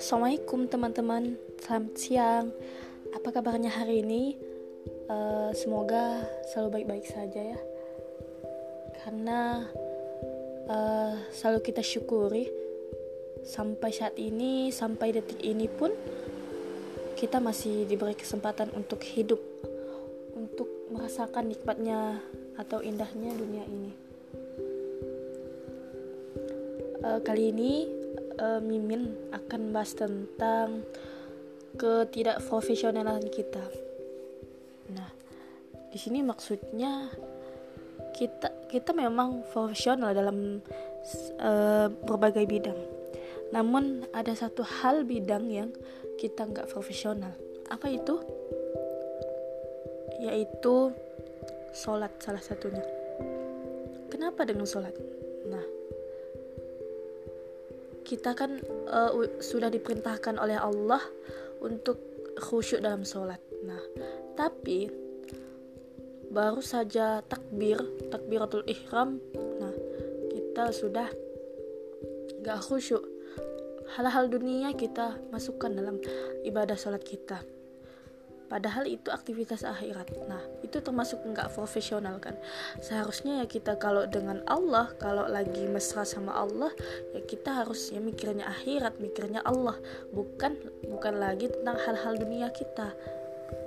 Assalamualaikum 0.00 0.64
teman-teman, 0.64 1.36
selamat 1.60 1.92
siang. 2.00 2.48
Apa 3.12 3.36
kabarnya 3.36 3.68
hari 3.68 4.00
ini? 4.00 4.40
Uh, 5.12 5.52
semoga 5.52 6.24
selalu 6.48 6.80
baik-baik 6.80 7.04
saja 7.04 7.52
ya. 7.52 7.60
Karena 9.04 9.68
uh, 10.72 11.20
selalu 11.36 11.68
kita 11.68 11.84
syukuri 11.84 12.48
sampai 13.44 13.92
saat 13.92 14.16
ini, 14.16 14.72
sampai 14.72 15.12
detik 15.12 15.44
ini 15.44 15.68
pun 15.68 15.92
kita 17.20 17.44
masih 17.44 17.84
diberi 17.84 18.16
kesempatan 18.16 18.72
untuk 18.72 19.04
hidup, 19.04 19.44
untuk 20.32 20.88
merasakan 20.88 21.52
nikmatnya 21.52 22.24
atau 22.56 22.80
indahnya 22.80 23.36
dunia 23.36 23.68
ini. 23.68 24.11
Uh, 27.02 27.18
kali 27.18 27.50
ini 27.50 27.90
uh, 28.38 28.62
Mimin 28.62 29.10
akan 29.34 29.74
bahas 29.74 29.90
tentang 29.98 30.86
ketidakprofesionalan 31.74 33.26
kita. 33.26 33.64
Nah, 34.94 35.10
di 35.90 35.98
sini 35.98 36.22
maksudnya 36.22 37.10
kita 38.14 38.70
kita 38.70 38.94
memang 38.94 39.42
profesional 39.50 40.14
dalam 40.14 40.62
uh, 41.42 41.90
berbagai 42.06 42.46
bidang. 42.46 42.78
Namun 43.50 44.06
ada 44.14 44.30
satu 44.38 44.62
hal 44.62 45.02
bidang 45.02 45.50
yang 45.50 45.74
kita 46.22 46.46
nggak 46.46 46.70
profesional. 46.70 47.34
Apa 47.66 47.90
itu? 47.90 48.22
Yaitu 50.22 50.94
sholat 51.74 52.14
salah 52.22 52.40
satunya. 52.40 52.86
Kenapa 54.06 54.46
dengan 54.46 54.70
sholat? 54.70 54.94
Nah, 55.50 55.81
kita 58.12 58.36
kan 58.36 58.60
uh, 58.92 59.40
sudah 59.40 59.72
diperintahkan 59.72 60.36
oleh 60.36 60.60
Allah 60.60 61.00
untuk 61.64 61.96
khusyuk 62.36 62.84
dalam 62.84 63.08
sholat. 63.08 63.40
Nah, 63.64 63.80
tapi 64.36 64.92
baru 66.28 66.60
saja 66.60 67.24
takbir, 67.24 67.80
takbiratul 68.12 68.68
ihram, 68.68 69.16
nah 69.56 69.72
kita 70.28 70.68
sudah 70.76 71.08
gak 72.44 72.60
khusyuk. 72.60 73.00
Hal-hal 73.96 74.28
dunia 74.28 74.76
kita 74.76 75.16
masukkan 75.32 75.72
dalam 75.72 75.96
ibadah 76.44 76.76
sholat 76.76 77.00
kita 77.00 77.40
padahal 78.52 78.84
itu 78.84 79.08
aktivitas 79.08 79.64
akhirat. 79.64 80.12
Nah 80.28 80.44
itu 80.60 80.76
termasuk 80.84 81.24
nggak 81.24 81.56
profesional 81.56 82.20
kan? 82.20 82.36
Seharusnya 82.84 83.40
ya 83.40 83.46
kita 83.48 83.80
kalau 83.80 84.04
dengan 84.04 84.44
Allah 84.44 84.92
kalau 85.00 85.24
lagi 85.24 85.64
mesra 85.64 86.04
sama 86.04 86.36
Allah 86.36 86.68
ya 87.16 87.24
kita 87.24 87.64
harus 87.64 87.88
ya 87.88 88.04
mikirnya 88.04 88.44
akhirat 88.44 89.00
mikirnya 89.00 89.40
Allah. 89.40 89.80
Bukan 90.12 90.60
bukan 90.84 91.16
lagi 91.16 91.48
tentang 91.48 91.80
hal-hal 91.80 92.20
dunia 92.20 92.52
kita. 92.52 92.92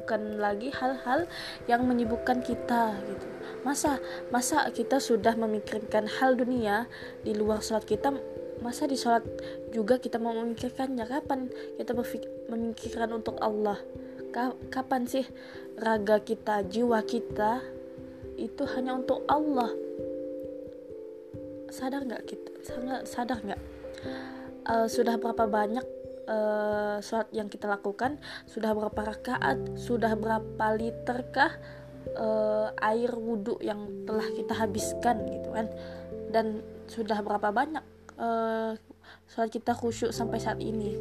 Bukan 0.06 0.38
lagi 0.38 0.69
hal-hal 0.69 1.25
yang 1.66 1.89
menyibukkan 1.89 2.45
kita 2.45 2.94
gitu. 3.09 3.25
Masa 3.66 3.97
masa 4.30 4.69
kita 4.69 5.02
sudah 5.02 5.33
memikirkan 5.33 6.06
hal 6.06 6.38
dunia 6.38 6.86
di 7.25 7.33
luar 7.33 7.66
sholat 7.66 7.89
kita 7.89 8.13
masa 8.61 8.88
di 8.88 8.95
sholat 8.95 9.25
juga 9.73 9.97
kita 9.97 10.22
mau 10.22 10.31
memikirkannya? 10.38 11.09
Kapan 11.09 11.50
kita 11.75 11.91
memikirkan 12.47 13.09
untuk 13.17 13.36
Allah 13.41 13.81
kapan 14.67 15.08
sih 15.08 15.25
raga 15.80 16.19
kita, 16.19 16.67
jiwa 16.67 17.00
kita 17.08 17.64
itu 18.36 18.64
hanya 18.75 19.00
untuk 19.00 19.23
Allah? 19.31 19.72
Sadar 21.72 22.03
nggak 22.03 22.23
kita? 22.28 22.50
Sangat 22.63 23.02
sadar 23.08 23.39
nggak? 23.44 23.61
Uh, 24.66 24.88
sudah 24.91 25.16
berapa 25.16 25.47
banyak 25.47 25.86
uh, 26.28 26.97
sholat 27.00 27.30
yang 27.31 27.47
kita 27.47 27.69
lakukan? 27.69 28.19
Sudah 28.50 28.75
berapa 28.75 29.01
rakaat? 29.16 29.79
Sudah 29.79 30.13
berapa 30.19 30.66
literkah 30.75 31.56
uh, 32.18 32.69
air 32.81 33.12
wudhu 33.16 33.59
yang 33.63 34.06
telah 34.06 34.28
kita 34.35 34.53
habiskan 34.56 35.24
gitu 35.31 35.50
kan? 35.56 35.72
Dan 36.29 36.59
sudah 36.91 37.24
berapa 37.24 37.50
banyak 37.56 37.84
uh, 38.19 38.75
sholat 39.31 39.50
kita 39.53 39.72
khusyuk 39.72 40.12
sampai 40.12 40.40
saat 40.44 40.59
ini? 40.59 40.97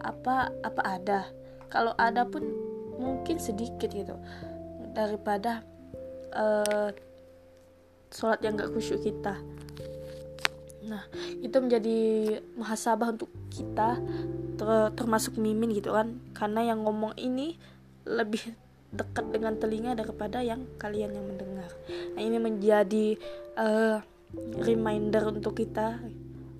Apa 0.00 0.54
apa 0.64 0.82
ada? 0.86 1.20
Kalau 1.70 1.94
ada 1.96 2.26
pun 2.26 2.42
mungkin 3.00 3.38
sedikit 3.40 3.88
gitu. 3.88 4.18
Daripada 4.92 5.62
uh, 6.34 6.90
sholat 8.10 8.42
yang 8.42 8.58
gak 8.58 8.74
khusyuk 8.74 9.00
kita. 9.00 9.38
Nah 10.84 11.06
itu 11.38 11.56
menjadi 11.62 11.98
muhasabah 12.58 13.14
untuk 13.14 13.30
kita 13.54 14.02
ter 14.58 14.70
termasuk 14.98 15.38
mimin 15.38 15.70
gitu 15.72 15.94
kan. 15.94 16.18
Karena 16.34 16.74
yang 16.74 16.82
ngomong 16.82 17.14
ini 17.16 17.54
lebih 18.04 18.52
dekat 18.90 19.30
dengan 19.30 19.54
telinga 19.54 19.94
daripada 19.94 20.42
yang 20.42 20.66
kalian 20.76 21.14
yang 21.14 21.22
mendengar. 21.22 21.70
Nah 22.18 22.20
ini 22.20 22.38
menjadi 22.42 23.14
uh, 23.54 24.02
reminder 24.58 25.30
untuk 25.30 25.62
kita 25.62 26.02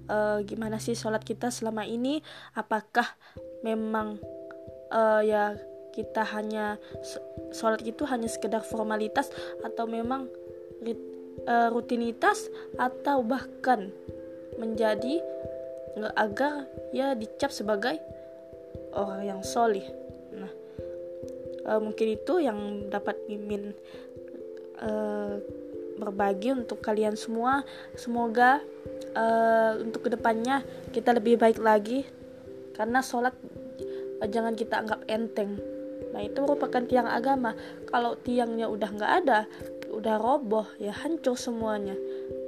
uh, 0.06 0.38
gimana 0.46 0.78
sih 0.78 0.94
sholat 0.94 1.26
kita 1.26 1.50
selama 1.50 1.82
ini? 1.82 2.22
Apakah 2.54 3.06
memang 3.66 4.22
uh, 4.92 5.22
ya 5.24 5.56
kita 5.90 6.22
hanya 6.22 6.78
sholat 7.50 7.82
itu 7.82 8.06
hanya 8.06 8.30
sekedar 8.30 8.62
formalitas 8.62 9.30
atau 9.66 9.90
memang 9.90 10.30
uh, 11.46 11.68
rutinitas 11.74 12.46
atau 12.78 13.26
bahkan 13.26 13.90
menjadi 14.58 15.18
agar 16.14 16.70
ya 16.94 17.18
dicap 17.18 17.50
sebagai 17.50 17.98
orang 18.94 19.22
yang 19.26 19.40
solih. 19.42 19.84
Nah, 20.30 20.52
uh, 21.66 21.80
mungkin 21.82 22.14
itu 22.14 22.38
yang 22.38 22.88
dapat 22.88 23.18
mimin 23.26 23.74
uh, 24.78 25.42
berbagi 25.98 26.54
untuk 26.54 26.80
kalian 26.80 27.18
semua. 27.18 27.66
Semoga 27.98 28.62
uh, 29.14 29.82
untuk 29.82 30.06
ke 30.06 30.10
depannya 30.14 30.62
kita 30.94 31.12
lebih 31.12 31.36
baik 31.36 31.58
lagi 31.60 32.06
karena 32.78 33.04
sholat 33.04 33.34
jangan 34.28 34.52
kita 34.58 34.84
anggap 34.84 35.00
enteng. 35.08 35.56
Nah 36.10 36.20
itu 36.24 36.42
merupakan 36.42 36.82
tiang 36.84 37.06
agama. 37.06 37.54
Kalau 37.88 38.18
tiangnya 38.18 38.66
udah 38.66 38.90
nggak 38.90 39.12
ada 39.24 39.46
udah 39.90 40.16
roboh 40.22 40.66
ya 40.76 40.92
hancur 40.92 41.38
semuanya. 41.38 41.94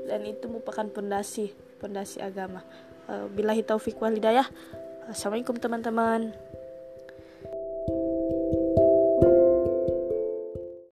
Dan 0.08 0.26
itu 0.26 0.50
merupakan 0.50 0.84
pondasi 0.90 1.54
pondasi 1.78 2.18
agama. 2.20 2.60
Uh, 3.06 3.26
billahi 3.30 3.62
taufik 3.62 3.98
wal 3.98 4.14
hidayah. 4.14 4.46
Assalamualaikum 5.10 5.58
teman-teman 5.58 6.30